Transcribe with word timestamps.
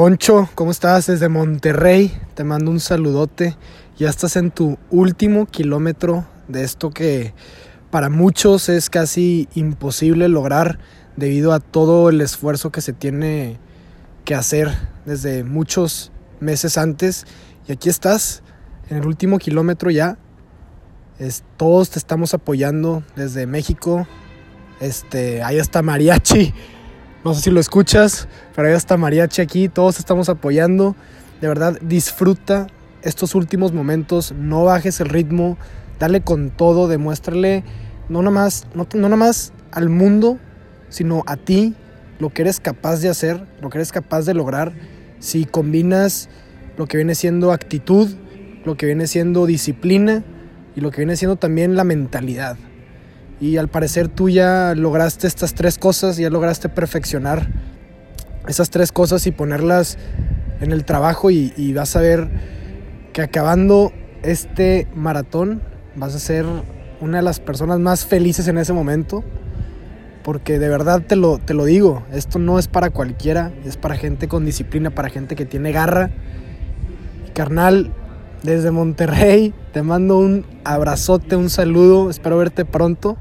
Poncho, 0.00 0.48
¿cómo 0.54 0.70
estás? 0.70 1.08
Desde 1.08 1.28
Monterrey, 1.28 2.10
te 2.32 2.42
mando 2.42 2.70
un 2.70 2.80
saludote. 2.80 3.58
Ya 3.98 4.08
estás 4.08 4.36
en 4.36 4.50
tu 4.50 4.78
último 4.90 5.44
kilómetro 5.44 6.24
de 6.48 6.64
esto 6.64 6.88
que 6.88 7.34
para 7.90 8.08
muchos 8.08 8.70
es 8.70 8.88
casi 8.88 9.46
imposible 9.54 10.30
lograr 10.30 10.78
debido 11.16 11.52
a 11.52 11.60
todo 11.60 12.08
el 12.08 12.22
esfuerzo 12.22 12.72
que 12.72 12.80
se 12.80 12.94
tiene 12.94 13.58
que 14.24 14.34
hacer 14.34 14.70
desde 15.04 15.44
muchos 15.44 16.12
meses 16.40 16.78
antes. 16.78 17.26
Y 17.68 17.72
aquí 17.72 17.90
estás, 17.90 18.42
en 18.88 18.96
el 18.96 19.06
último 19.06 19.38
kilómetro 19.38 19.90
ya. 19.90 20.16
Es, 21.18 21.44
todos 21.58 21.90
te 21.90 21.98
estamos 21.98 22.32
apoyando 22.32 23.02
desde 23.16 23.46
México. 23.46 24.06
Este, 24.80 25.42
ahí 25.42 25.58
está 25.58 25.82
Mariachi 25.82 26.54
no 27.24 27.34
sé 27.34 27.42
si 27.42 27.50
lo 27.50 27.60
escuchas, 27.60 28.28
pero 28.54 28.68
ahí 28.68 28.74
está 28.74 28.96
mariachi 28.96 29.42
aquí, 29.42 29.68
todos 29.68 29.98
estamos 29.98 30.28
apoyando. 30.28 30.96
De 31.40 31.48
verdad, 31.48 31.78
disfruta 31.82 32.66
estos 33.02 33.34
últimos 33.34 33.72
momentos, 33.72 34.32
no 34.32 34.64
bajes 34.64 35.00
el 35.00 35.08
ritmo, 35.08 35.58
dale 35.98 36.22
con 36.22 36.50
todo, 36.50 36.88
demuéstrale 36.88 37.64
no 38.08 38.20
nada 38.22 38.32
más, 38.32 38.66
no, 38.74 38.86
no 38.92 39.02
nada 39.02 39.16
más 39.16 39.52
al 39.70 39.88
mundo, 39.88 40.38
sino 40.88 41.22
a 41.26 41.36
ti 41.36 41.74
lo 42.18 42.30
que 42.30 42.42
eres 42.42 42.58
capaz 42.58 43.00
de 43.00 43.08
hacer, 43.08 43.46
lo 43.62 43.70
que 43.70 43.78
eres 43.78 43.92
capaz 43.92 44.26
de 44.26 44.34
lograr 44.34 44.72
si 45.20 45.44
combinas 45.44 46.28
lo 46.76 46.86
que 46.86 46.96
viene 46.96 47.14
siendo 47.14 47.52
actitud, 47.52 48.08
lo 48.64 48.76
que 48.76 48.86
viene 48.86 49.06
siendo 49.06 49.46
disciplina 49.46 50.24
y 50.74 50.80
lo 50.80 50.90
que 50.90 50.98
viene 50.98 51.16
siendo 51.16 51.36
también 51.36 51.76
la 51.76 51.84
mentalidad. 51.84 52.56
Y 53.40 53.56
al 53.56 53.68
parecer 53.68 54.08
tú 54.08 54.28
ya 54.28 54.74
lograste 54.76 55.26
estas 55.26 55.54
tres 55.54 55.78
cosas, 55.78 56.18
ya 56.18 56.28
lograste 56.28 56.68
perfeccionar 56.68 57.48
esas 58.46 58.70
tres 58.70 58.92
cosas 58.92 59.26
y 59.26 59.32
ponerlas 59.32 59.96
en 60.60 60.72
el 60.72 60.84
trabajo 60.84 61.30
y, 61.30 61.72
vas 61.72 61.96
a 61.96 62.00
ver 62.00 62.28
que 63.12 63.22
acabando 63.22 63.92
este 64.22 64.86
maratón 64.94 65.62
vas 65.96 66.14
a 66.14 66.18
ser 66.18 66.44
una 67.00 67.18
de 67.18 67.22
las 67.22 67.40
personas 67.40 67.78
más 67.78 68.04
felices 68.04 68.46
en 68.48 68.58
ese 68.58 68.72
momento. 68.72 69.24
Porque 70.22 70.58
de 70.58 70.68
verdad 70.68 71.02
te 71.06 71.16
lo, 71.16 71.38
te 71.38 71.54
lo 71.54 71.64
digo, 71.64 72.02
esto 72.12 72.38
no 72.38 72.58
es 72.58 72.68
para 72.68 72.90
cualquiera, 72.90 73.52
es 73.64 73.78
para 73.78 73.96
gente 73.96 74.28
con 74.28 74.44
disciplina, 74.44 74.90
para 74.90 75.08
gente 75.08 75.34
que 75.34 75.46
tiene 75.46 75.72
garra. 75.72 76.10
carnal, 77.32 77.90
desde 78.42 78.70
Monterrey 78.70 79.54
te 79.72 79.82
mando 79.82 80.18
un 80.18 80.44
abrazote, 80.64 81.36
un 81.36 81.48
saludo, 81.48 82.10
espero 82.10 82.36
verte 82.36 82.66
pronto. 82.66 83.16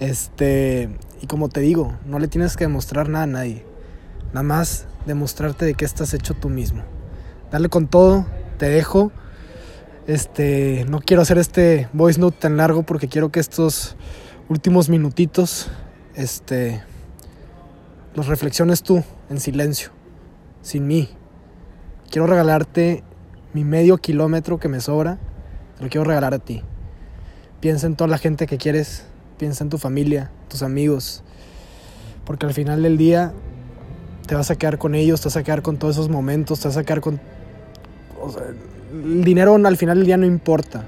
Este, 0.00 0.90
y 1.20 1.26
como 1.26 1.48
te 1.48 1.60
digo, 1.60 1.96
no 2.04 2.18
le 2.18 2.28
tienes 2.28 2.56
que 2.56 2.64
demostrar 2.64 3.08
nada 3.08 3.24
a 3.24 3.28
nadie. 3.28 3.64
Nada 4.28 4.42
más 4.42 4.86
demostrarte 5.06 5.64
de 5.64 5.74
qué 5.74 5.84
estás 5.84 6.12
hecho 6.14 6.34
tú 6.34 6.48
mismo. 6.48 6.82
Dale 7.50 7.68
con 7.68 7.86
todo, 7.88 8.26
te 8.58 8.68
dejo. 8.68 9.12
Este, 10.06 10.84
no 10.88 11.00
quiero 11.00 11.22
hacer 11.22 11.38
este 11.38 11.88
voice 11.92 12.20
note 12.20 12.38
tan 12.40 12.56
largo 12.56 12.84
porque 12.84 13.08
quiero 13.08 13.30
que 13.30 13.40
estos 13.40 13.96
últimos 14.48 14.88
minutitos 14.88 15.68
este 16.14 16.82
los 18.14 18.28
reflexiones 18.28 18.82
tú 18.82 19.04
en 19.28 19.40
silencio, 19.40 19.90
sin 20.62 20.86
mí. 20.86 21.10
Quiero 22.10 22.26
regalarte 22.26 23.04
mi 23.52 23.64
medio 23.64 23.98
kilómetro 23.98 24.58
que 24.58 24.68
me 24.68 24.80
sobra, 24.80 25.18
te 25.76 25.84
lo 25.84 25.90
quiero 25.90 26.04
regalar 26.04 26.32
a 26.32 26.38
ti. 26.38 26.62
Piensa 27.60 27.86
en 27.86 27.94
toda 27.96 28.08
la 28.08 28.16
gente 28.16 28.46
que 28.46 28.56
quieres, 28.56 29.04
piensa 29.38 29.64
en 29.64 29.70
tu 29.70 29.78
familia, 29.78 30.30
tus 30.48 30.62
amigos, 30.62 31.22
porque 32.24 32.46
al 32.46 32.54
final 32.54 32.82
del 32.82 32.96
día 32.96 33.32
te 34.26 34.34
vas 34.34 34.50
a 34.50 34.56
quedar 34.56 34.78
con 34.78 34.94
ellos, 34.94 35.20
te 35.20 35.26
vas 35.26 35.36
a 35.36 35.42
quedar 35.42 35.62
con 35.62 35.78
todos 35.78 35.96
esos 35.96 36.08
momentos, 36.08 36.60
te 36.60 36.68
vas 36.68 36.76
a 36.76 36.84
quedar 36.84 37.00
con... 37.00 37.20
el 38.92 39.24
dinero 39.24 39.54
al 39.54 39.76
final 39.76 39.98
del 39.98 40.06
día 40.06 40.16
no 40.16 40.26
importa. 40.26 40.84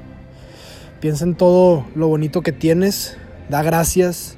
Piensa 1.01 1.25
en 1.25 1.37
todo 1.37 1.85
lo 1.95 2.09
bonito 2.09 2.43
que 2.43 2.51
tienes, 2.53 3.17
da 3.49 3.63
gracias 3.63 4.37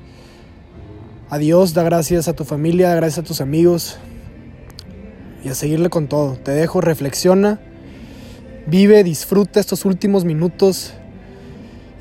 a 1.31 1.39
Dios, 1.39 1.73
da 1.73 1.83
gracias 1.83 2.29
a 2.29 2.35
tu 2.35 2.45
familia, 2.45 2.89
da 2.91 2.97
gracias 2.97 3.21
a 3.21 3.27
tus 3.27 3.41
amigos 3.41 3.99
y 5.43 5.49
a 5.49 5.55
seguirle 5.55 5.89
con 5.89 6.09
todo. 6.09 6.37
Te 6.37 6.51
dejo, 6.51 6.83
reflexiona, 6.83 7.61
vive, 8.67 9.03
disfruta 9.05 9.61
estos 9.61 9.87
últimos 9.87 10.27
minutos 10.27 10.93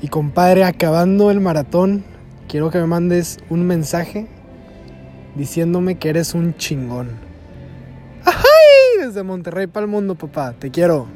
y 0.02 0.08
compadre, 0.08 0.64
acabando 0.64 1.30
el 1.30 1.40
maratón, 1.40 2.04
quiero 2.48 2.70
que 2.70 2.78
me 2.78 2.86
mandes 2.86 3.38
un 3.50 3.66
mensaje 3.66 4.26
diciéndome 5.34 5.96
que 5.96 6.08
eres 6.08 6.34
un 6.34 6.56
chingón. 6.56 7.10
¡Ay! 8.24 9.04
Desde 9.06 9.22
Monterrey 9.22 9.66
para 9.66 9.84
el 9.84 9.90
mundo, 9.90 10.14
papá. 10.14 10.54
Te 10.58 10.70
quiero. 10.70 11.06